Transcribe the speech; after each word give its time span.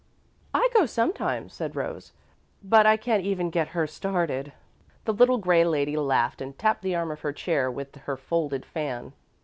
"I 0.51 0.67
go 0.73 0.87
sometimes," 0.87 1.53
said 1.53 1.75
Rose, 1.75 2.11
"but 2.63 2.87
I 2.87 2.97
can't 2.97 3.23
even 3.23 3.51
get 3.51 3.67
her 3.67 3.85
started." 3.85 4.51
The 5.05 5.13
little 5.13 5.37
grey 5.37 5.63
lady 5.63 5.95
laughed 5.95 6.41
and 6.41 6.57
tapped 6.57 6.81
the 6.81 6.95
arm 6.95 7.11
of 7.11 7.21
her 7.21 7.31
chair 7.31 7.69
with 7.69 7.93
her 7.95 8.17
folded 8.17 8.65
fan. 8.65 9.13